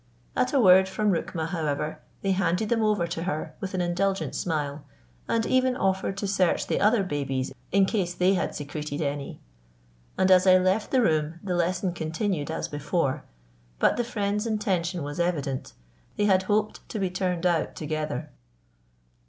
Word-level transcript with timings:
At 0.35 0.51
a 0.51 0.59
word 0.59 0.89
from 0.89 1.11
Rukma, 1.11 1.49
however, 1.49 1.99
they 2.23 2.31
handed 2.31 2.69
them 2.69 2.81
over 2.81 3.05
to 3.05 3.21
her 3.21 3.53
with 3.59 3.75
an 3.75 3.81
indulgent 3.81 4.33
smile, 4.33 4.83
and 5.27 5.45
even 5.45 5.77
offered 5.77 6.17
to 6.17 6.27
search 6.27 6.65
the 6.65 6.81
other 6.81 7.03
babies 7.03 7.53
in 7.71 7.85
case 7.85 8.15
they 8.15 8.33
had 8.33 8.55
secreted 8.55 8.99
any; 9.03 9.39
and 10.17 10.31
as 10.31 10.47
I 10.47 10.57
left 10.57 10.89
the 10.89 11.03
room 11.03 11.35
the 11.43 11.53
lesson 11.53 11.93
continued 11.93 12.49
as 12.49 12.67
before, 12.67 13.25
but 13.77 13.95
the 13.95 14.03
friends' 14.03 14.47
intention 14.47 15.03
was 15.03 15.19
evident: 15.19 15.73
they 16.17 16.25
had 16.25 16.41
hoped 16.49 16.89
to 16.89 16.97
be 16.97 17.11
turned 17.11 17.45
out 17.45 17.75
together. 17.75 18.31